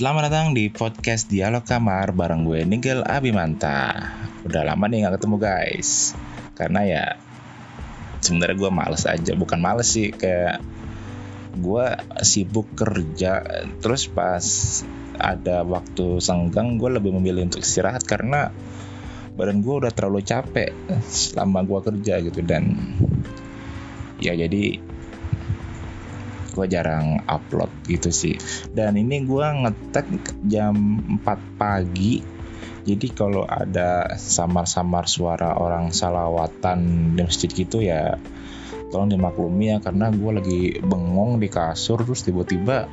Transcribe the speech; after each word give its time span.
Selamat 0.00 0.32
datang 0.32 0.56
di 0.56 0.72
podcast 0.72 1.28
Dialog 1.28 1.60
Kamar 1.60 2.16
bareng 2.16 2.48
gue 2.48 2.64
Nigel 2.64 3.04
Abimanta. 3.04 4.00
Udah 4.48 4.64
lama 4.64 4.88
nih 4.88 5.04
gak 5.04 5.20
ketemu 5.20 5.36
guys. 5.36 6.16
Karena 6.56 6.80
ya 6.88 7.04
sebenarnya 8.24 8.56
gue 8.56 8.70
males 8.72 9.04
aja, 9.04 9.36
bukan 9.36 9.60
males 9.60 9.92
sih 9.92 10.08
kayak 10.08 10.64
gue 11.52 11.84
sibuk 12.24 12.72
kerja 12.72 13.44
terus 13.84 14.08
pas 14.08 14.40
ada 15.20 15.68
waktu 15.68 16.16
senggang 16.16 16.80
gue 16.80 16.96
lebih 16.96 17.12
memilih 17.20 17.52
untuk 17.52 17.60
istirahat 17.60 18.00
karena 18.08 18.48
badan 19.36 19.60
gue 19.60 19.84
udah 19.84 19.92
terlalu 19.92 20.24
capek 20.24 20.72
selama 21.12 21.60
gue 21.68 21.80
kerja 21.92 22.24
gitu 22.24 22.40
dan 22.40 22.72
ya 24.16 24.32
jadi 24.32 24.80
gue 26.60 26.68
jarang 26.68 27.24
upload 27.24 27.72
gitu 27.88 28.12
sih. 28.12 28.36
Dan 28.68 29.00
ini 29.00 29.24
gue 29.24 29.46
ngetek 29.64 30.06
jam 30.44 30.76
4 31.24 31.56
pagi. 31.56 32.20
Jadi 32.84 33.06
kalau 33.16 33.48
ada 33.48 34.16
samar-samar 34.20 35.08
suara 35.08 35.56
orang 35.56 35.92
salawatan 35.92 37.12
di 37.16 37.24
masjid 37.24 37.48
gitu 37.48 37.80
ya 37.80 38.20
tolong 38.90 39.14
dimaklumi 39.14 39.70
ya 39.70 39.78
karena 39.78 40.10
gue 40.10 40.30
lagi 40.34 40.62
bengong 40.82 41.38
di 41.38 41.46
kasur 41.46 42.02
terus 42.02 42.26
tiba-tiba 42.26 42.90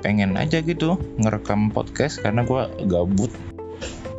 pengen 0.00 0.38
aja 0.38 0.62
gitu 0.62 0.94
ngerekam 1.18 1.74
podcast 1.74 2.22
karena 2.22 2.46
gue 2.46 2.86
gabut. 2.86 3.34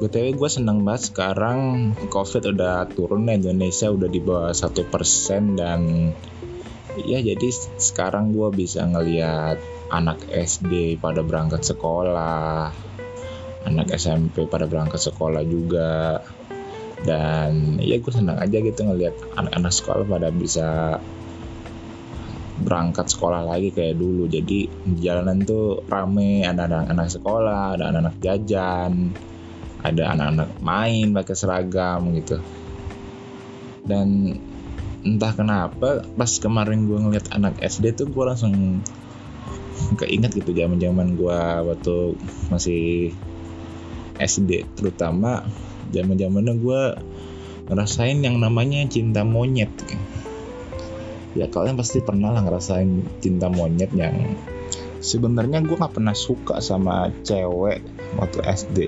BTW 0.04 0.36
gue 0.36 0.50
seneng 0.52 0.84
banget 0.84 1.16
sekarang 1.16 1.94
covid 2.12 2.52
udah 2.52 2.92
turun 2.92 3.24
di 3.24 3.40
Indonesia 3.40 3.88
udah 3.88 4.10
di 4.12 4.20
bawah 4.20 4.52
satu 4.52 4.84
persen 4.84 5.56
dan 5.56 6.12
ya 7.02 7.20
jadi 7.22 7.48
sekarang 7.82 8.34
gue 8.34 8.50
bisa 8.54 8.86
ngeliat 8.86 9.58
anak 9.90 10.26
SD 10.30 11.02
pada 11.02 11.26
berangkat 11.26 11.66
sekolah 11.66 12.74
anak 13.64 13.96
SMP 13.96 14.46
pada 14.48 14.68
berangkat 14.68 15.00
sekolah 15.00 15.44
juga. 15.44 16.24
Dan 17.04 17.84
ya 17.84 18.00
gue 18.00 18.14
senang 18.16 18.40
aja 18.40 18.64
gitu 18.64 18.88
ngeliat 18.88 19.16
anak-anak 19.36 19.74
sekolah 19.76 20.06
pada 20.08 20.30
bisa 20.32 21.00
berangkat 22.64 23.12
sekolah 23.12 23.44
lagi 23.44 23.76
kayak 23.76 24.00
dulu. 24.00 24.32
Jadi 24.32 24.72
jalanan 25.04 25.44
tuh 25.44 25.84
rame 25.84 26.48
ada 26.48 26.64
anak-anak 26.64 27.12
sekolah 27.12 27.76
ada 27.76 27.92
anak-anak 27.92 28.16
jajan 28.24 29.12
ada 29.84 30.16
anak-anak 30.16 30.50
main 30.64 31.12
pakai 31.12 31.36
seragam 31.36 32.08
gitu. 32.16 32.40
Dan 33.84 34.40
entah 35.04 35.36
kenapa 35.36 36.08
pas 36.16 36.32
kemarin 36.40 36.88
gue 36.88 36.96
ngeliat 36.96 37.28
anak 37.36 37.60
SD 37.60 37.92
tuh 37.96 38.08
gue 38.08 38.24
langsung 38.24 38.80
keinget 40.00 40.32
gitu 40.32 40.56
zaman 40.56 40.80
zaman 40.80 41.20
gue 41.20 41.40
waktu 41.68 41.96
masih 42.48 43.12
SD 44.18 44.64
terutama 44.80 45.44
zaman 45.92 46.16
zamannya 46.16 46.56
gue 46.56 46.82
ngerasain 47.68 48.20
yang 48.20 48.40
namanya 48.40 48.84
cinta 48.88 49.24
monyet. 49.24 49.72
Ya 51.34 51.50
kalian 51.50 51.80
pasti 51.80 52.04
pernah 52.04 52.32
lah 52.32 52.46
ngerasain 52.46 53.20
cinta 53.20 53.50
monyet 53.52 53.92
yang 53.96 54.38
sebenarnya 55.04 55.60
gue 55.66 55.76
nggak 55.76 56.00
pernah 56.00 56.16
suka 56.16 56.64
sama 56.64 57.12
cewek 57.28 57.84
waktu 58.16 58.40
SD 58.46 58.80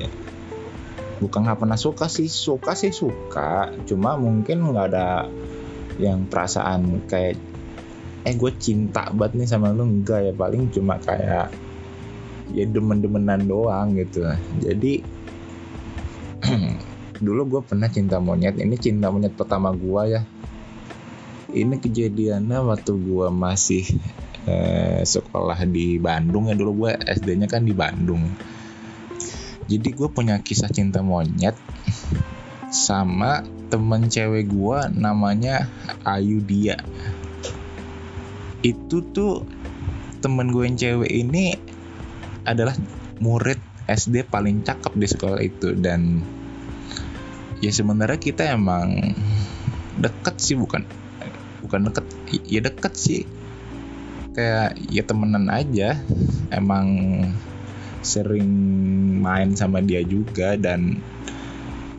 bukan 1.19 1.47
nggak 1.47 1.63
pernah 1.63 1.79
suka 1.79 2.11
sih 2.11 2.27
suka 2.27 2.75
sih 2.75 2.91
suka. 2.91 3.72
Cuma 3.88 4.19
mungkin 4.19 4.72
nggak 4.72 4.88
ada 4.91 5.27
yang 6.01 6.27
perasaan 6.27 7.07
kayak 7.07 7.39
eh 8.25 8.33
gue 8.33 8.51
cinta 8.57 9.07
banget 9.13 9.43
nih 9.43 9.47
sama 9.47 9.71
lu. 9.71 9.85
Enggak 9.85 10.25
ya 10.25 10.33
paling 10.33 10.73
cuma 10.73 10.97
kayak 10.97 11.53
ya 12.53 12.65
demen-demenan 12.65 13.45
doang 13.45 13.93
gitu. 13.97 14.25
Jadi 14.61 15.05
dulu 17.25 17.41
gue 17.57 17.61
pernah 17.66 17.89
cinta 17.89 18.17
monyet. 18.17 18.57
Ini 18.57 18.75
cinta 18.81 19.13
monyet 19.13 19.34
pertama 19.38 19.72
gue 19.72 20.01
ya. 20.09 20.22
Ini 21.55 21.79
kejadiannya 21.79 22.59
waktu 22.66 22.91
gue 22.91 23.28
masih 23.31 23.85
eh, 24.50 25.01
sekolah 25.05 25.63
di 25.69 26.01
Bandung 26.01 26.51
ya. 26.51 26.55
Dulu 26.57 26.72
gue 26.85 26.91
SD-nya 26.97 27.47
kan 27.47 27.63
di 27.63 27.72
Bandung. 27.72 28.25
Jadi 29.66 29.89
gue 29.97 30.09
punya 30.13 30.38
kisah 30.41 30.69
cinta 30.69 31.01
monyet 31.01 31.57
sama 32.75 33.40
temen 33.72 34.12
cewek 34.12 34.52
gue 34.52 34.80
namanya 35.00 35.72
Ayu 36.03 36.44
Dia. 36.44 36.75
Itu 38.59 39.00
tuh 39.16 39.47
temen 40.19 40.52
gue 40.52 40.68
yang 40.68 40.75
cewek 40.75 41.08
ini 41.08 41.56
adalah 42.44 42.75
murid 43.24 43.58
SD 43.88 44.28
paling 44.28 44.68
cakep 44.68 44.94
di 45.00 45.08
sekolah 45.08 45.40
itu. 45.40 45.72
Dan 45.72 46.19
ya 47.64 47.72
sebenarnya 47.72 48.19
kita 48.19 48.52
emang 48.52 49.16
deket 49.96 50.35
sih 50.44 50.59
bukan 50.59 50.84
bukan 51.64 51.88
deket 51.88 52.06
ya 52.44 52.59
deket 52.59 52.94
sih. 53.00 53.24
Kayak 54.35 54.75
ya 54.91 55.08
temenan 55.08 55.47
aja. 55.47 55.96
Emang 56.52 56.91
sering 58.06 58.52
main 59.24 59.58
sama 59.58 59.81
dia 59.81 60.06
juga 60.06 60.53
dan 60.59 61.02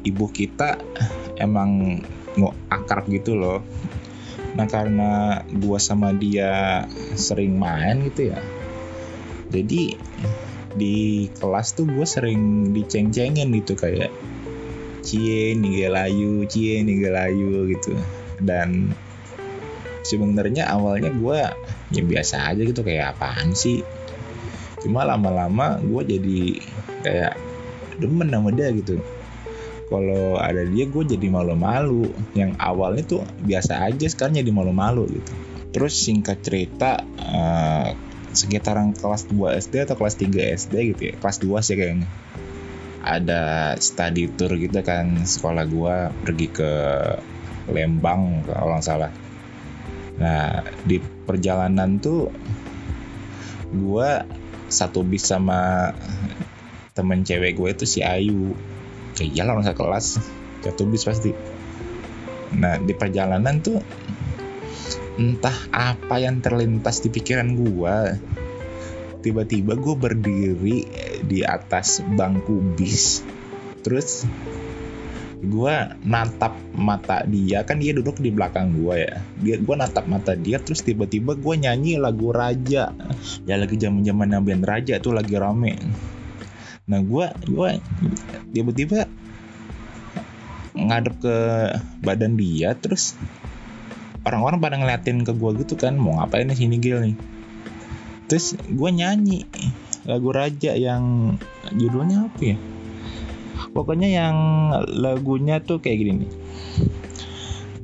ibu 0.06 0.30
kita 0.30 0.78
emang 1.42 1.98
mau 2.38 2.54
akrab 2.70 3.10
gitu 3.10 3.34
loh. 3.34 3.60
Nah 4.54 4.70
karena 4.70 5.42
gua 5.58 5.82
sama 5.82 6.14
dia 6.14 6.86
sering 7.18 7.58
main 7.58 8.06
gitu 8.06 8.30
ya. 8.30 8.40
Jadi 9.50 9.98
di 10.76 11.26
kelas 11.32 11.72
tuh 11.72 11.88
gue 11.88 12.04
sering 12.04 12.68
diceng-cengin 12.76 13.48
gitu 13.56 13.72
kayak 13.72 14.12
cie 15.00 15.56
nih 15.56 15.88
layu 15.88 16.44
cie 16.44 16.84
nih 16.84 17.08
layu 17.08 17.64
gitu. 17.72 17.96
Dan 18.36 18.92
sebenarnya 20.04 20.68
awalnya 20.68 21.08
gue 21.10 21.38
ya 21.96 22.02
biasa 22.04 22.52
aja 22.52 22.60
gitu 22.60 22.84
kayak 22.84 23.16
apaan 23.16 23.56
sih? 23.56 23.80
Cuma 24.84 25.08
lama-lama 25.08 25.80
gue 25.80 26.02
jadi 26.04 26.40
kayak 27.00 27.34
demen 27.96 28.28
sama 28.28 28.52
dia 28.52 28.68
gitu 28.76 29.00
kalau 29.86 30.34
ada 30.38 30.66
dia 30.66 30.90
gue 30.90 31.02
jadi 31.06 31.26
malu-malu. 31.30 32.10
Yang 32.34 32.52
awalnya 32.58 33.04
tuh 33.06 33.22
biasa 33.46 33.86
aja 33.86 34.06
sekarang 34.10 34.42
jadi 34.42 34.50
malu-malu 34.50 35.06
gitu. 35.10 35.32
Terus 35.70 35.94
singkat 35.94 36.42
cerita 36.42 37.04
uh, 37.20 37.94
sekitaran 38.34 38.92
kelas 38.92 39.30
2 39.30 39.56
SD 39.62 39.88
atau 39.88 39.96
kelas 39.96 40.16
3 40.18 40.58
SD 40.58 40.74
gitu 40.92 41.02
ya 41.10 41.14
kelas 41.16 41.38
2 41.40 41.66
sih 41.66 41.76
kayaknya. 41.78 42.08
Ada 43.06 43.74
study 43.78 44.26
tour 44.34 44.58
gitu 44.58 44.82
kan 44.82 45.22
sekolah 45.22 45.64
gua 45.70 46.10
pergi 46.10 46.48
ke 46.50 46.70
Lembang 47.70 48.42
kalau 48.46 48.74
nggak 48.74 48.86
salah. 48.86 49.12
Nah 50.18 50.66
di 50.82 50.98
perjalanan 50.98 52.02
tuh 52.02 52.34
gua 53.70 54.26
satu 54.66 55.06
bis 55.06 55.22
sama 55.22 55.94
temen 56.96 57.22
cewek 57.22 57.60
gue 57.60 57.68
itu 57.76 57.84
si 57.84 58.00
Ayu 58.00 58.56
ya 59.20 59.24
iyalah 59.24 59.60
masa 59.60 59.72
kelas. 59.72 60.20
Satu 60.60 60.84
bis 60.88 61.06
pasti. 61.06 61.30
Nah 62.56 62.78
di 62.80 62.92
perjalanan 62.92 63.60
tuh 63.62 63.80
entah 65.16 65.56
apa 65.72 66.20
yang 66.20 66.44
terlintas 66.44 67.00
di 67.00 67.08
pikiran 67.08 67.56
gue 67.56 67.96
tiba-tiba 69.24 69.74
gue 69.74 69.94
berdiri 69.96 70.78
di 71.24 71.40
atas 71.42 72.04
bangku 72.04 72.62
bis. 72.76 73.24
Terus 73.82 74.26
gue 75.42 75.74
natap 76.06 76.54
mata 76.74 77.22
dia. 77.26 77.62
Kan 77.66 77.82
dia 77.82 77.94
duduk 77.94 78.18
di 78.22 78.30
belakang 78.30 78.74
gue 78.74 78.94
ya. 79.06 79.14
Dia 79.42 79.56
gue 79.58 79.74
natap 79.78 80.06
mata 80.06 80.34
dia 80.38 80.62
terus 80.62 80.82
tiba-tiba 80.82 81.34
gue 81.34 81.54
nyanyi 81.58 81.98
lagu 81.98 82.30
raja. 82.30 82.92
Ya 83.48 83.54
lagi 83.58 83.78
zaman 83.78 84.06
zaman 84.06 84.36
band 84.42 84.64
raja 84.66 84.98
tuh 85.02 85.16
lagi 85.16 85.34
rame 85.34 85.78
nah 86.86 87.02
gue 87.02 87.26
gue 87.50 87.70
tiba-tiba 88.54 89.10
ngadep 90.76 91.14
ke 91.18 91.36
badan 92.04 92.38
dia 92.38 92.78
terus 92.78 93.18
orang-orang 94.26 94.58
pada 94.58 94.76
ngeliatin 94.76 95.22
ke 95.22 95.30
gue 95.30 95.50
gitu 95.62 95.78
kan 95.78 95.94
mau 95.94 96.18
ngapain 96.18 96.50
nih 96.50 96.58
sini 96.58 96.76
Gil 96.82 96.98
nih? 96.98 97.16
Terus 98.26 98.58
gue 98.58 98.90
nyanyi 98.90 99.46
lagu 100.02 100.34
raja 100.34 100.74
yang 100.74 101.38
judulnya 101.70 102.26
apa 102.26 102.40
ya? 102.42 102.58
Pokoknya 103.70 104.08
yang 104.10 104.36
lagunya 104.98 105.62
tuh 105.62 105.78
kayak 105.78 105.98
gini 106.02 106.12
nih. 106.26 106.32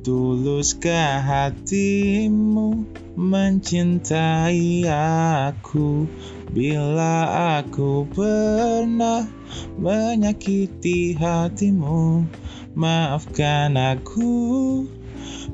Tuluskah 0.03 1.23
hatimu 1.23 2.83
mencintai 3.15 4.83
aku 4.91 6.11
Bila 6.53 7.25
aku 7.57 8.05
pernah 8.13 9.25
menyakiti 9.81 11.17
hatimu 11.17 12.29
Maafkan 12.77 13.73
aku. 13.73 14.85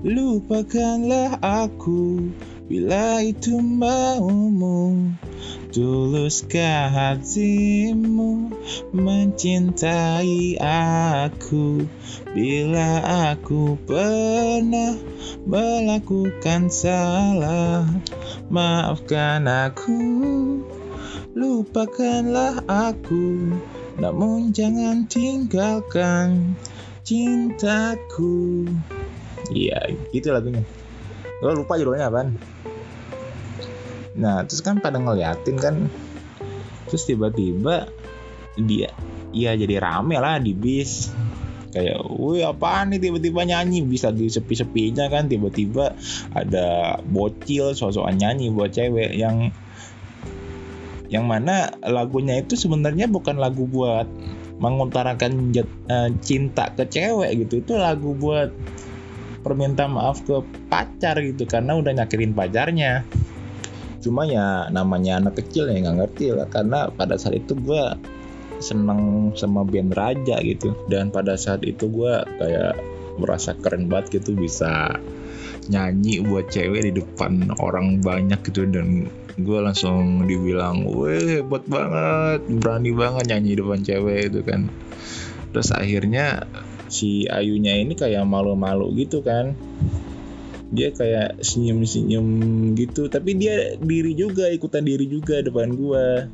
Lupakanlah 0.03 1.39
aku 1.43 2.31
bila 2.67 3.19
itu 3.19 3.59
maumu. 3.59 5.11
Tuluskah 5.75 6.87
hatimu 6.91 8.55
mencintai 8.95 10.59
aku. 10.63 11.83
Bila 12.31 13.03
aku 13.35 13.75
pernah 13.83 14.95
melakukan 15.43 16.71
salah 16.71 17.83
Maafkan 18.47 19.43
aku 19.43 19.99
Lupakanlah 21.37 22.65
aku 22.65 23.53
Namun 24.01 24.49
jangan 24.55 25.05
tinggalkan 25.05 26.55
cintaku. 27.05 28.65
Iya 29.53 29.93
gitu 30.13 30.29
lagunya. 30.33 30.63
Gue 31.41 31.51
lupa 31.53 31.75
judulnya 31.77 32.09
apaan. 32.09 32.37
Nah 34.17 34.41
terus 34.47 34.61
kan 34.65 34.81
pada 34.81 34.97
ngeliatin 34.97 35.57
kan 35.57 35.75
terus 36.89 37.05
tiba-tiba 37.05 37.85
dia 38.57 38.89
ya 39.29 39.53
jadi 39.53 39.77
rame 39.77 40.17
lah 40.17 40.41
di 40.41 40.57
bis. 40.57 41.13
Kayak 41.69 42.01
wih 42.09 42.41
apaan 42.49 42.89
nih? 42.89 42.97
Tiba-tiba 42.97 43.45
nyanyi 43.45 43.85
bisa 43.85 44.09
di 44.09 44.25
sepi-sepinya 44.25 45.05
kan. 45.13 45.29
Tiba-tiba 45.29 45.93
ada 46.33 46.97
bocil 47.05 47.77
sosokan 47.77 48.17
nyanyi 48.17 48.49
buat 48.49 48.73
cewek 48.73 49.13
yang 49.13 49.53
yang 51.09 51.25
mana 51.25 51.73
lagunya 51.81 52.37
itu 52.37 52.53
sebenarnya 52.53 53.09
bukan 53.09 53.41
lagu 53.41 53.65
buat 53.65 54.05
mengutarakan 54.61 55.49
uh, 55.89 56.09
cinta 56.21 56.69
ke 56.77 56.85
cewek 56.85 57.45
gitu. 57.45 57.65
Itu 57.65 57.81
lagu 57.81 58.13
buat 58.13 58.53
perminta 59.41 59.89
maaf 59.89 60.21
ke 60.21 60.43
pacar 60.69 61.17
gitu 61.23 61.49
karena 61.49 61.73
udah 61.79 61.97
nyakitin 61.97 62.37
pacarnya. 62.37 63.01
Cuma 63.99 64.23
ya 64.29 64.69
namanya 64.69 65.19
anak 65.19 65.41
kecil 65.43 65.67
ya 65.67 65.81
nggak 65.81 65.97
ngerti 66.05 66.25
lah. 66.35 66.47
Karena 66.47 66.93
pada 66.93 67.17
saat 67.17 67.41
itu 67.41 67.57
gue 67.57 67.83
seneng 68.61 69.33
sama 69.33 69.65
band 69.65 69.97
Raja 69.97 70.37
gitu. 70.45 70.77
Dan 70.91 71.09
pada 71.09 71.33
saat 71.39 71.65
itu 71.65 71.89
gue 71.89 72.13
kayak 72.37 72.77
merasa 73.17 73.57
keren 73.57 73.89
banget 73.89 74.21
gitu 74.21 74.37
bisa 74.37 74.95
nyanyi 75.67 76.23
buat 76.23 76.47
cewek 76.53 76.91
di 76.91 76.91
depan 76.99 77.49
orang 77.63 78.03
banyak 78.03 78.39
gitu. 78.45 78.67
Dan 78.67 79.09
gue 79.41 79.59
langsung 79.63 80.27
dibilang 80.27 80.83
weh 80.85 81.39
hebat 81.39 81.63
banget 81.65 82.45
berani 82.59 82.91
banget 82.91 83.25
nyanyi 83.31 83.57
depan 83.57 83.79
cewek 83.81 84.31
itu 84.31 84.41
kan. 84.43 84.67
Terus 85.49 85.69
akhirnya 85.73 86.45
si 86.89 87.25
Ayunya 87.25 87.77
ini 87.77 87.97
kayak 87.97 88.27
malu-malu 88.27 88.91
gitu 88.99 89.25
kan. 89.25 89.57
Dia 90.69 90.93
kayak 90.93 91.41
senyum-senyum 91.41 92.27
gitu 92.77 93.09
tapi 93.09 93.33
dia 93.33 93.73
diri 93.81 94.13
juga 94.13 94.51
ikutan 94.53 94.85
diri 94.85 95.09
juga 95.09 95.41
depan 95.41 95.73
gua. 95.73 96.29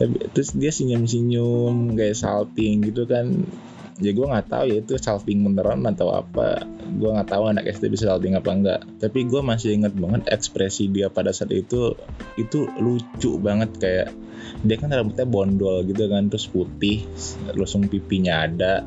Tapi 0.00 0.16
terus 0.32 0.56
dia 0.56 0.72
senyum-senyum 0.72 1.98
kayak 1.98 2.16
salting 2.16 2.88
gitu 2.88 3.04
kan 3.04 3.44
ya 4.00 4.16
gue 4.16 4.26
nggak 4.26 4.48
tahu 4.48 4.64
ya 4.72 4.78
itu 4.80 4.96
salting 4.96 5.44
beneran 5.44 5.84
atau 5.84 6.08
apa. 6.16 6.64
Gue 6.96 7.12
nggak 7.12 7.30
tahu 7.30 7.52
anak 7.52 7.68
SD 7.68 7.92
bisa 7.92 8.08
salting 8.08 8.34
apa 8.34 8.50
enggak. 8.50 8.80
Tapi 8.98 9.28
gue 9.28 9.40
masih 9.44 9.76
inget 9.76 9.92
banget 9.94 10.26
ekspresi 10.32 10.88
dia 10.88 11.12
pada 11.12 11.30
saat 11.30 11.52
itu 11.52 11.94
itu 12.40 12.66
lucu 12.80 13.36
banget. 13.36 13.70
Kayak 13.76 14.08
dia 14.64 14.76
kan 14.80 14.90
rambutnya 14.90 15.28
bondol 15.28 15.84
gitu 15.84 16.08
kan 16.08 16.32
terus 16.32 16.48
putih 16.48 17.04
langsung 17.52 17.86
pipinya 17.86 18.48
ada. 18.48 18.82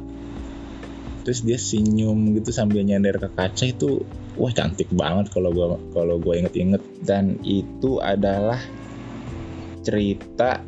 Terus 1.23 1.39
dia 1.45 1.55
senyum 1.55 2.35
gitu 2.35 2.51
sambil 2.51 2.83
nyender 2.83 3.15
ke 3.15 3.29
kaca 3.31 3.63
itu 3.69 4.03
wah 4.35 4.51
cantik 4.51 4.89
banget 4.91 5.29
kalau 5.31 5.53
gue 5.53 5.65
kalau 5.93 6.17
gue 6.17 6.33
inget-inget. 6.41 6.81
Dan 7.05 7.37
itu 7.45 8.01
adalah 8.01 8.59
cerita 9.85 10.63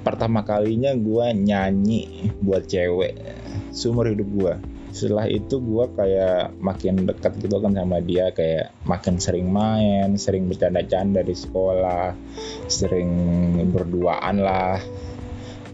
pertama 0.00 0.42
kalinya 0.42 0.96
gue 0.96 1.26
nyanyi 1.36 2.32
buat 2.40 2.64
cewek 2.64 3.39
seumur 3.70 4.10
hidup 4.10 4.28
gue 4.34 4.54
setelah 4.90 5.30
itu 5.30 5.62
gue 5.62 5.86
kayak 5.94 6.58
makin 6.58 7.06
dekat 7.06 7.38
gitu 7.38 7.62
kan 7.62 7.70
sama 7.78 8.02
dia 8.02 8.34
kayak 8.34 8.74
makin 8.82 9.22
sering 9.22 9.46
main 9.46 10.18
sering 10.18 10.50
bercanda-canda 10.50 11.22
di 11.22 11.34
sekolah 11.34 12.10
sering 12.66 13.10
berduaan 13.70 14.42
lah. 14.42 14.82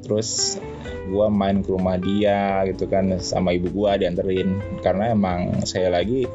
Terus 0.05 0.61
gue 1.09 1.27
main 1.33 1.65
ke 1.65 1.69
rumah 1.73 1.97
dia 1.99 2.63
gitu 2.69 2.87
kan 2.87 3.17
sama 3.19 3.57
ibu 3.57 3.73
gue 3.73 4.05
dianterin. 4.05 4.61
Karena 4.85 5.17
emang 5.17 5.65
saya 5.65 5.89
lagi 5.89 6.29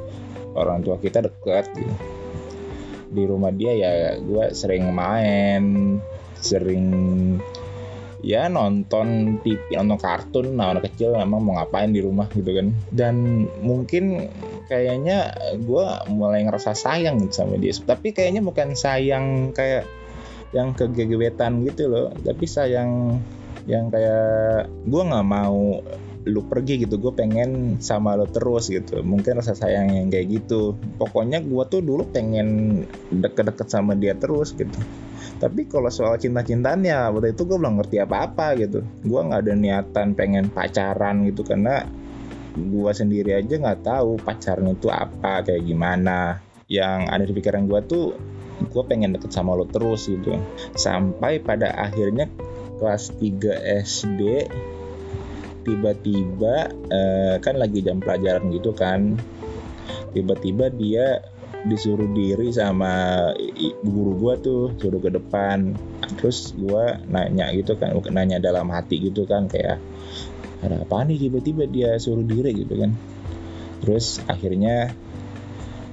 orang 0.58 0.82
tua 0.82 0.98
kita 0.98 1.22
deket 1.22 1.70
gitu. 1.78 1.96
Di 3.14 3.24
rumah 3.30 3.54
dia 3.54 3.78
ya 3.78 3.92
gue 4.18 4.58
sering 4.58 4.90
main 4.90 5.64
sering 6.42 6.90
ya 8.22 8.48
nonton 8.48 9.38
TV 9.42 9.78
nonton 9.78 10.00
kartun. 10.00 10.54
Nah 10.56 10.74
anak 10.74 10.90
kecil 10.94 11.18
emang 11.18 11.42
mau 11.42 11.58
ngapain 11.58 11.90
di 11.92 12.02
rumah 12.02 12.30
gitu 12.32 12.54
kan. 12.54 12.74
Dan 12.94 13.46
mungkin 13.62 14.30
kayaknya 14.70 15.34
gue 15.58 15.86
mulai 16.14 16.46
ngerasa 16.46 16.78
sayang 16.78 17.22
gitu 17.26 17.44
sama 17.44 17.58
dia. 17.58 17.74
Tapi 17.74 18.14
kayaknya 18.14 18.42
bukan 18.46 18.78
sayang 18.78 19.52
kayak 19.52 19.86
yang 20.54 20.74
kegegetan 20.78 21.66
gitu 21.66 21.90
loh. 21.90 22.08
Tapi 22.14 22.46
sayang 22.46 23.20
yang 23.70 23.94
kayak 23.94 24.70
gue 24.86 25.02
nggak 25.02 25.28
mau 25.28 25.82
lu 26.30 26.46
pergi 26.46 26.86
gitu 26.86 27.02
gue 27.02 27.14
pengen 27.18 27.82
sama 27.82 28.14
lo 28.14 28.30
terus 28.30 28.70
gitu. 28.70 29.02
Mungkin 29.02 29.42
rasa 29.42 29.58
sayang 29.58 29.90
yang 29.90 30.08
kayak 30.14 30.30
gitu. 30.30 30.78
Pokoknya 31.02 31.42
gue 31.42 31.64
tuh 31.66 31.82
dulu 31.82 32.06
pengen 32.14 32.82
deket-deket 33.10 33.68
sama 33.70 33.98
dia 33.98 34.14
terus 34.14 34.54
gitu. 34.54 34.78
Tapi 35.42 35.66
kalau 35.66 35.90
soal 35.90 36.22
cinta-cintaan 36.22 36.86
ya 36.86 37.10
waktu 37.10 37.34
itu 37.34 37.50
gue 37.50 37.58
belum 37.58 37.82
ngerti 37.82 37.98
apa-apa 38.06 38.54
gitu. 38.62 38.86
Gue 39.02 39.20
nggak 39.26 39.42
ada 39.50 39.54
niatan 39.58 40.14
pengen 40.14 40.54
pacaran 40.54 41.26
gitu 41.26 41.42
karena 41.42 41.82
gue 42.54 42.92
sendiri 42.94 43.42
aja 43.42 43.58
nggak 43.58 43.82
tahu 43.82 44.22
pacaran 44.22 44.70
itu 44.70 44.94
apa 44.94 45.42
kayak 45.42 45.66
gimana. 45.66 46.38
Yang 46.70 47.00
ada 47.10 47.24
di 47.26 47.34
pikiran 47.34 47.66
gue 47.66 47.82
tuh 47.90 48.06
gue 48.62 48.84
pengen 48.86 49.18
deket 49.18 49.34
sama 49.34 49.58
lo 49.58 49.66
terus 49.66 50.06
gitu. 50.06 50.38
Sampai 50.78 51.42
pada 51.42 51.74
akhirnya 51.74 52.30
kelas 52.78 53.18
3 53.18 53.82
SD 53.82 54.22
tiba-tiba 55.62 56.70
uh, 56.90 57.36
kan 57.42 57.56
lagi 57.58 57.86
jam 57.86 58.02
pelajaran 58.02 58.50
gitu 58.54 58.74
kan. 58.74 59.18
Tiba-tiba 60.12 60.68
dia 60.74 61.24
disuruh 61.62 62.10
diri 62.10 62.50
sama 62.50 63.30
guru 63.86 64.18
gua 64.18 64.34
tuh 64.38 64.74
suruh 64.78 65.00
ke 65.00 65.14
depan. 65.14 65.78
Terus 66.18 66.58
gua 66.58 67.00
nanya 67.08 67.54
gitu 67.54 67.78
kan 67.78 67.94
nanya 68.10 68.42
dalam 68.42 68.70
hati 68.74 68.98
gitu 69.00 69.30
kan 69.30 69.48
kayak 69.48 69.78
ada 70.62 70.82
apa 70.82 71.06
nih? 71.06 71.30
Tiba-tiba 71.30 71.70
dia 71.70 71.90
suruh 72.02 72.26
diri 72.26 72.52
gitu 72.58 72.76
kan. 72.76 72.92
Terus 73.82 74.22
akhirnya 74.30 74.94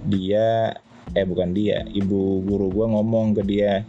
dia 0.08 0.76
eh 1.16 1.24
bukan 1.24 1.56
dia 1.56 1.84
ibu 1.88 2.44
guru 2.44 2.68
gua 2.72 2.86
ngomong 2.92 3.36
ke 3.36 3.42
dia 3.44 3.84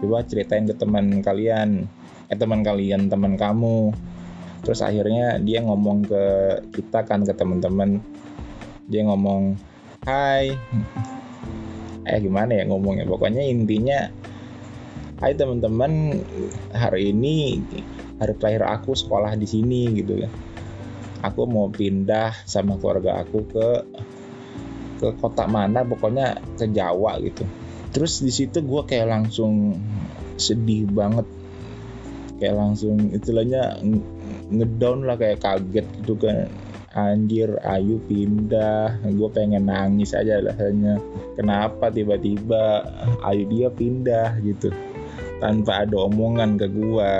coba 0.00 0.24
ceritain 0.24 0.68
ke 0.68 0.76
teman 0.76 1.24
kalian 1.24 1.88
eh 2.28 2.36
teman 2.36 2.60
kalian 2.60 3.08
teman 3.08 3.36
kamu 3.40 3.92
terus 4.64 4.80
akhirnya 4.80 5.36
dia 5.38 5.60
ngomong 5.60 6.08
ke 6.08 6.24
kita 6.72 7.04
kan 7.04 7.22
ke 7.22 7.36
teman-teman. 7.36 8.00
Dia 8.88 9.04
ngomong 9.04 9.54
hai. 10.08 10.56
Eh 12.04 12.18
gimana 12.20 12.56
ya 12.56 12.64
ngomongnya? 12.68 13.04
Pokoknya 13.04 13.44
intinya 13.44 14.08
hai 15.20 15.32
teman-teman 15.36 16.20
hari 16.72 17.12
ini 17.12 17.60
hari 18.18 18.34
terakhir 18.40 18.64
aku 18.66 18.96
sekolah 18.96 19.36
di 19.36 19.46
sini 19.46 19.92
gitu 19.92 20.24
kan. 20.24 20.32
Aku 21.24 21.48
mau 21.48 21.72
pindah 21.72 22.32
sama 22.44 22.76
keluarga 22.76 23.24
aku 23.24 23.38
ke 23.48 23.68
ke 25.00 25.08
kota 25.20 25.44
mana 25.44 25.84
pokoknya 25.84 26.40
ke 26.56 26.68
Jawa 26.72 27.20
gitu. 27.20 27.44
Terus 27.94 28.20
di 28.24 28.32
situ 28.32 28.64
gue 28.64 28.82
kayak 28.84 29.08
langsung 29.08 29.76
sedih 30.36 30.88
banget. 30.90 31.28
Kayak 32.42 32.56
langsung 32.58 33.14
istilahnya 33.14 33.78
ngedown 34.50 35.08
lah 35.08 35.16
kayak 35.16 35.40
kaget 35.40 35.86
gitu 36.02 36.14
kan. 36.18 36.48
Anjir 36.94 37.58
Ayu 37.66 37.98
pindah. 38.06 39.02
Gue 39.02 39.28
pengen 39.34 39.66
nangis 39.66 40.14
aja 40.14 40.38
rasanya. 40.38 41.02
Kenapa 41.34 41.90
tiba-tiba 41.90 42.86
Ayu 43.26 43.50
dia 43.50 43.68
pindah 43.70 44.38
gitu? 44.46 44.70
Tanpa 45.42 45.82
ada 45.82 46.06
omongan 46.06 46.54
ke 46.54 46.70
gue 46.70 47.12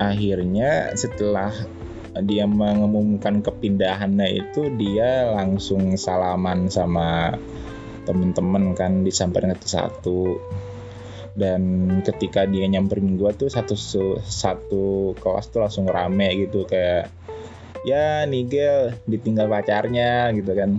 akhirnya 0.00 0.96
setelah 0.98 1.52
dia 2.20 2.44
mengumumkan 2.44 3.40
kepindahannya 3.40 4.44
itu 4.44 4.68
dia 4.76 5.32
langsung 5.32 5.96
salaman 5.96 6.68
sama 6.68 7.36
temen-temen 8.04 8.74
kan 8.76 9.06
disamperin 9.06 9.54
satu 9.62 10.36
dan 11.32 11.88
ketika 12.04 12.44
dia 12.44 12.68
nyamperin 12.68 13.16
gue 13.16 13.30
tuh 13.32 13.48
satu 13.48 13.72
satu 14.20 15.16
kelas 15.16 15.48
tuh 15.48 15.64
langsung 15.64 15.88
rame 15.88 16.28
gitu 16.36 16.68
kayak 16.68 17.08
ya 17.88 18.28
Nigel 18.28 18.94
ditinggal 19.08 19.48
pacarnya 19.48 20.30
gitu 20.36 20.52
kan. 20.52 20.78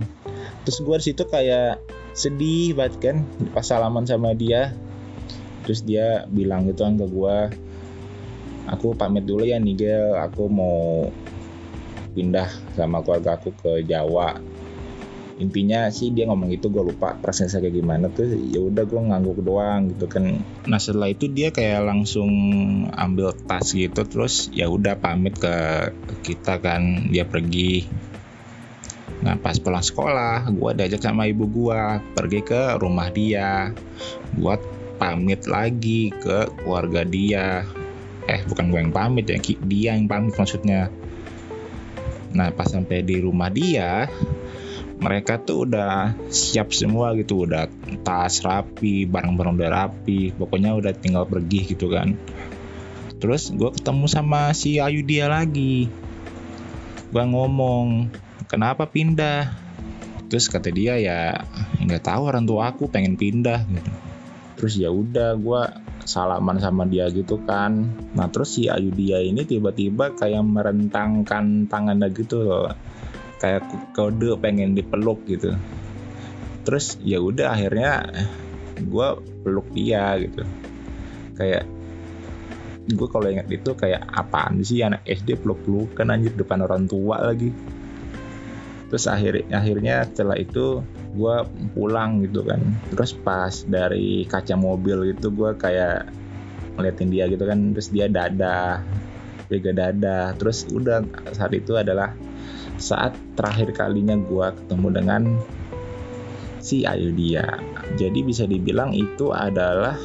Terus 0.64 0.78
gue 0.80 0.96
situ 1.02 1.22
kayak 1.26 1.82
sedih 2.14 2.78
banget 2.78 2.94
kan 3.02 3.16
pas 3.50 3.66
salaman 3.66 4.06
sama 4.06 4.32
dia. 4.32 4.72
Terus 5.66 5.82
dia 5.82 6.28
bilang 6.30 6.68
gitu 6.70 6.86
kan 6.86 6.94
ke 7.00 7.06
gue 7.08 7.36
aku 8.70 8.94
pamit 8.94 9.26
dulu 9.26 9.42
ya 9.42 9.58
Nigel. 9.58 10.14
Aku 10.22 10.46
mau 10.46 11.10
pindah 12.14 12.46
sama 12.78 13.02
keluarga 13.02 13.34
aku 13.34 13.50
ke 13.58 13.82
Jawa 13.82 14.53
intinya 15.34 15.90
sih 15.90 16.14
dia 16.14 16.30
ngomong 16.30 16.54
itu 16.54 16.70
gue 16.70 16.94
lupa 16.94 17.18
prosesnya 17.18 17.58
kayak 17.58 17.74
gimana. 17.74 18.06
Tuh 18.10 18.26
ya 18.30 18.62
udah 18.62 18.84
gue 18.86 19.00
ngangguk 19.00 19.38
doang 19.42 19.90
gitu 19.94 20.06
kan. 20.06 20.38
Nah 20.70 20.78
setelah 20.78 21.10
itu 21.10 21.26
dia 21.26 21.50
kayak 21.50 21.82
langsung 21.82 22.30
ambil 22.94 23.34
tas 23.34 23.74
gitu 23.74 24.06
terus 24.06 24.50
ya 24.54 24.70
udah 24.70 24.94
pamit 24.98 25.34
ke 25.38 25.90
kita 26.22 26.62
kan. 26.62 27.10
Dia 27.10 27.26
pergi. 27.26 27.86
Nah 29.24 29.34
pas 29.40 29.58
pulang 29.58 29.82
sekolah 29.82 30.46
gue 30.52 30.70
diajak 30.76 31.02
sama 31.02 31.26
ibu 31.26 31.50
gue 31.50 31.80
pergi 32.14 32.40
ke 32.46 32.78
rumah 32.78 33.10
dia. 33.10 33.74
Buat 34.38 34.62
pamit 35.02 35.50
lagi 35.50 36.14
ke 36.14 36.46
keluarga 36.62 37.02
dia. 37.02 37.66
Eh 38.30 38.40
bukan 38.46 38.70
gue 38.70 38.80
yang 38.80 38.94
pamit 38.94 39.26
ya 39.26 39.38
dia 39.66 39.98
yang 39.98 40.06
pamit 40.06 40.38
maksudnya. 40.38 40.94
Nah 42.34 42.50
pas 42.54 42.66
sampai 42.66 43.02
di 43.02 43.18
rumah 43.22 43.50
dia 43.50 44.10
mereka 44.98 45.42
tuh 45.42 45.66
udah 45.66 46.14
siap 46.30 46.70
semua 46.70 47.14
gitu 47.18 47.46
udah 47.46 47.66
tas 48.06 48.40
rapi 48.46 49.04
barang-barang 49.10 49.54
udah 49.58 49.70
rapi 49.70 50.30
pokoknya 50.34 50.76
udah 50.76 50.92
tinggal 50.94 51.26
pergi 51.26 51.74
gitu 51.74 51.90
kan. 51.90 52.14
Terus 53.18 53.50
gue 53.50 53.72
ketemu 53.72 54.06
sama 54.06 54.52
si 54.52 54.78
Ayu 54.78 55.02
dia 55.02 55.26
lagi. 55.26 55.88
Gue 57.10 57.24
ngomong 57.24 58.12
kenapa 58.46 58.86
pindah? 58.86 59.54
Terus 60.28 60.50
kata 60.50 60.68
dia 60.74 60.98
ya 60.98 61.42
nggak 61.84 62.04
tahu 62.04 62.28
orang 62.28 62.44
tua 62.44 62.70
aku 62.74 62.90
pengen 62.90 63.16
pindah. 63.16 63.64
Gitu. 63.64 63.90
Terus 64.54 64.74
ya 64.78 64.90
udah 64.92 65.34
gue 65.34 65.62
salaman 66.04 66.60
sama 66.60 66.84
dia 66.86 67.08
gitu 67.10 67.40
kan. 67.42 67.90
Nah 68.14 68.28
terus 68.30 68.60
si 68.60 68.68
Ayu 68.70 68.92
dia 68.92 69.18
ini 69.24 69.42
tiba-tiba 69.42 70.14
kayak 70.14 70.44
merentangkan 70.44 71.66
tangannya 71.66 72.12
gitu 72.12 72.44
loh 72.44 72.93
kayak 73.44 73.92
kode 73.92 74.40
pengen 74.40 74.72
dipeluk 74.72 75.20
gitu. 75.28 75.52
Terus 76.64 76.96
ya 77.04 77.20
udah 77.20 77.52
akhirnya 77.52 78.08
gue 78.80 79.08
peluk 79.44 79.68
dia 79.76 80.16
gitu. 80.16 80.48
Kayak 81.36 81.68
gue 82.88 83.08
kalau 83.08 83.28
ingat 83.28 83.48
itu 83.52 83.76
kayak 83.76 84.08
apaan 84.08 84.64
sih 84.64 84.80
anak 84.80 85.04
SD 85.04 85.44
peluk 85.44 85.60
pelukan 85.68 86.08
anjir 86.08 86.32
depan 86.32 86.64
orang 86.64 86.88
tua 86.88 87.20
lagi? 87.20 87.52
Terus 88.88 89.04
akhir 89.12 89.52
akhirnya 89.52 90.08
setelah 90.08 90.40
itu 90.40 90.80
gue 91.12 91.36
pulang 91.76 92.24
gitu 92.24 92.48
kan. 92.48 92.64
Terus 92.96 93.12
pas 93.12 93.52
dari 93.68 94.24
kaca 94.24 94.56
mobil 94.56 95.12
itu 95.12 95.28
gue 95.28 95.52
kayak 95.60 96.08
ngeliatin 96.80 97.12
dia 97.12 97.28
gitu 97.28 97.44
kan. 97.44 97.76
Terus 97.76 97.92
dia 97.92 98.08
dada 98.08 98.80
jaga 99.52 99.72
dada 99.76 100.32
terus 100.40 100.64
udah 100.72 101.04
saat 101.36 101.52
itu 101.52 101.76
adalah 101.76 102.16
saat 102.78 103.14
terakhir 103.38 103.74
kalinya 103.74 104.18
gue 104.18 104.46
ketemu 104.62 104.88
dengan 104.90 105.22
si 106.64 106.88
Ayu 106.88 107.12
dia. 107.12 107.60
Jadi 108.00 108.24
bisa 108.24 108.48
dibilang 108.48 108.96
itu 108.96 109.30
adalah 109.30 110.00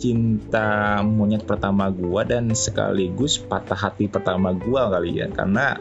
cinta 0.00 0.98
monyet 1.04 1.46
pertama 1.46 1.92
gue 1.92 2.22
dan 2.26 2.50
sekaligus 2.56 3.38
patah 3.38 3.76
hati 3.76 4.08
pertama 4.08 4.56
gue 4.56 4.82
kali 4.82 5.20
ya. 5.20 5.28
Karena 5.28 5.76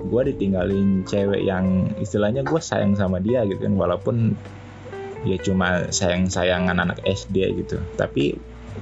gue 0.00 0.22
ditinggalin 0.32 1.04
cewek 1.04 1.44
yang 1.44 1.92
istilahnya 2.00 2.40
gue 2.42 2.58
sayang 2.58 2.96
sama 2.96 3.20
dia 3.20 3.44
gitu 3.44 3.60
kan. 3.60 3.76
Walaupun 3.76 4.16
dia 5.20 5.36
cuma 5.36 5.92
sayang 5.92 6.32
sayangan 6.32 6.80
anak 6.80 7.04
SD 7.04 7.60
gitu. 7.60 7.76
Tapi 8.00 8.40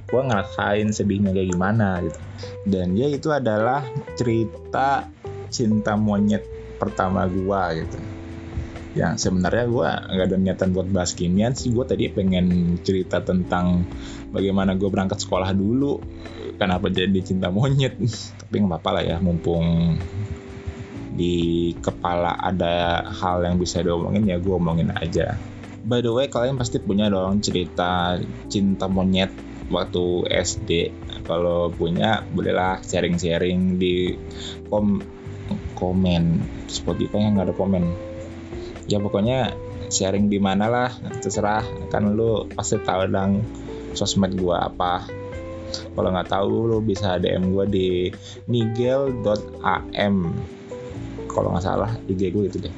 gue 0.08 0.22
ngerasain 0.22 0.88
sedihnya 0.94 1.34
kayak 1.34 1.50
gimana 1.52 2.00
gitu. 2.06 2.20
Dan 2.62 2.94
ya 2.94 3.10
itu 3.10 3.28
adalah 3.34 3.82
cerita 4.14 5.10
cinta 5.48 5.96
monyet 5.98 6.44
pertama 6.78 7.26
gua 7.26 7.74
gitu. 7.74 7.98
Yang 8.96 9.28
sebenarnya 9.28 9.64
gua 9.68 9.88
nggak 10.08 10.26
ada 10.32 10.36
niatan 10.36 10.70
buat 10.72 10.88
bahas 10.88 11.12
kimian 11.12 11.52
sih. 11.52 11.74
Gua 11.74 11.84
tadi 11.84 12.08
pengen 12.08 12.78
cerita 12.80 13.20
tentang 13.20 13.84
bagaimana 14.32 14.78
gua 14.78 14.88
berangkat 14.88 15.20
sekolah 15.20 15.52
dulu. 15.52 16.00
Kenapa 16.56 16.90
jadi 16.90 17.20
cinta 17.20 17.52
monyet? 17.52 17.98
Tapi 18.40 18.54
nggak 18.64 18.70
apa-apa 18.80 18.90
lah 18.98 19.02
ya 19.04 19.16
mumpung 19.18 19.96
di 21.18 21.74
kepala 21.82 22.38
ada 22.38 23.02
hal 23.10 23.42
yang 23.42 23.58
bisa 23.58 23.82
diomongin 23.82 24.22
ya 24.30 24.38
gue 24.38 24.54
omongin 24.54 24.94
aja. 24.94 25.34
By 25.82 25.98
the 25.98 26.14
way 26.14 26.30
kalian 26.30 26.54
pasti 26.54 26.78
punya 26.78 27.10
dong 27.10 27.42
cerita 27.42 28.22
cinta 28.46 28.86
monyet 28.86 29.34
waktu 29.68 30.30
SD 30.30 30.70
kalau 31.26 31.74
punya 31.74 32.22
bolehlah 32.32 32.80
sharing-sharing 32.86 33.82
di 33.82 34.14
kom 34.70 35.02
komen. 35.76 36.44
Spotify 36.68 37.24
yang 37.24 37.38
nggak 37.38 37.52
ada 37.52 37.56
komen. 37.56 37.84
Ya 38.88 39.00
pokoknya 39.00 39.52
sharing 39.88 40.28
di 40.28 40.40
mana 40.40 40.68
lah 40.68 40.90
terserah. 41.20 41.64
Kan 41.92 42.16
lu 42.16 42.48
pasti 42.52 42.80
tahu 42.80 43.08
dong 43.08 43.44
sosmed 43.96 44.36
gua 44.36 44.68
apa. 44.68 45.04
Kalau 45.68 46.08
nggak 46.12 46.30
tahu 46.32 46.72
lu 46.72 46.78
bisa 46.80 47.20
DM 47.20 47.52
gua 47.52 47.68
di 47.68 48.08
nigel.am 48.48 50.16
kalau 51.38 51.54
nggak 51.54 51.64
salah 51.64 51.94
IG 52.10 52.34
gue 52.34 52.44
itu 52.50 52.58
deh. 52.58 52.74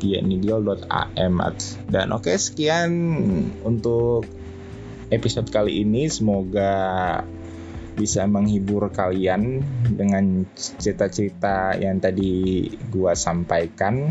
Dia 0.00 0.18
nigel.am 0.24 1.34
dan 1.92 2.06
oke 2.10 2.26
okay, 2.26 2.36
sekian 2.40 2.90
untuk 3.62 4.26
episode 5.14 5.46
kali 5.52 5.84
ini. 5.84 6.10
Semoga 6.10 7.22
bisa 8.00 8.24
menghibur 8.24 8.88
kalian 8.88 9.60
dengan 9.92 10.48
cerita-cerita 10.56 11.76
yang 11.76 12.00
tadi 12.00 12.64
gua 12.88 13.12
sampaikan. 13.12 14.08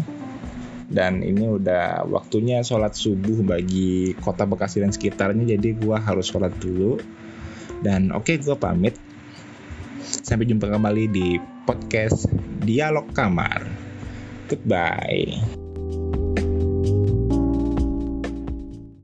Dan 0.89 1.21
ini 1.21 1.45
udah 1.45 2.05
waktunya 2.09 2.65
sholat 2.65 2.97
subuh 2.97 3.45
bagi 3.45 4.17
kota 4.17 4.45
Bekasi 4.45 4.81
dan 4.85 4.93
sekitarnya 4.93 5.57
jadi 5.57 5.73
gua 5.73 5.97
harus 5.97 6.29
sholat 6.29 6.53
dulu. 6.61 7.01
Dan 7.81 8.13
oke 8.13 8.29
okay, 8.29 8.37
gua 8.37 8.61
pamit. 8.61 8.93
Sampai 9.99 10.45
jumpa 10.45 10.69
kembali 10.69 11.03
di 11.09 11.41
podcast 11.65 12.29
dialog 12.61 13.09
kamar. 13.13 13.65
Goodbye 14.49 15.58